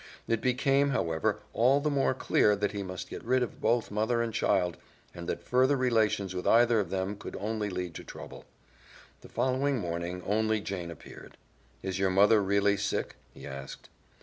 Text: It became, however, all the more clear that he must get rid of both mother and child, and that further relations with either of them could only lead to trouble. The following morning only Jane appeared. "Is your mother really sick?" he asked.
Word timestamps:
It 0.27 0.41
became, 0.41 0.89
however, 0.89 1.41
all 1.53 1.79
the 1.79 1.91
more 1.91 2.15
clear 2.15 2.55
that 2.55 2.71
he 2.71 2.81
must 2.81 3.07
get 3.11 3.23
rid 3.23 3.43
of 3.43 3.61
both 3.61 3.91
mother 3.91 4.23
and 4.23 4.33
child, 4.33 4.77
and 5.13 5.29
that 5.29 5.43
further 5.43 5.77
relations 5.77 6.33
with 6.33 6.47
either 6.47 6.79
of 6.79 6.89
them 6.89 7.15
could 7.15 7.35
only 7.35 7.69
lead 7.69 7.93
to 7.93 8.03
trouble. 8.03 8.45
The 9.21 9.29
following 9.29 9.77
morning 9.77 10.23
only 10.25 10.59
Jane 10.59 10.89
appeared. 10.89 11.37
"Is 11.83 11.99
your 11.99 12.09
mother 12.09 12.41
really 12.41 12.77
sick?" 12.77 13.17
he 13.31 13.45
asked. 13.45 13.89